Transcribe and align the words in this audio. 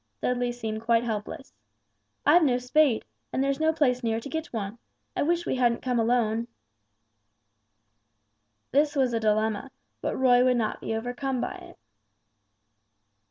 Dudley 0.19 0.51
seemed 0.51 0.81
quite 0.81 1.03
helpless. 1.03 1.53
"I've 2.25 2.41
no 2.43 2.57
spade, 2.57 3.05
and 3.31 3.43
there's 3.43 3.59
no 3.59 3.71
place 3.71 4.03
near 4.03 4.19
to 4.19 4.29
get 4.29 4.47
one. 4.51 4.79
I 5.15 5.21
wish 5.21 5.45
we 5.45 5.57
hadn't 5.57 5.83
come 5.83 5.99
alone." 5.99 6.47
This 8.71 8.95
was 8.95 9.13
a 9.13 9.19
dilemma, 9.19 9.69
but 10.01 10.17
Roy 10.17 10.43
would 10.43 10.57
not 10.57 10.81
be 10.81 10.95
overcome 10.95 11.39
by 11.39 11.53
it. 11.53 11.77